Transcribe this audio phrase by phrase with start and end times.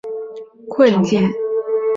[0.03, 1.33] 中华民国外交陷入困境。